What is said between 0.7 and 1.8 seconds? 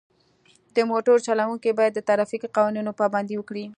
د موټر چلوونکي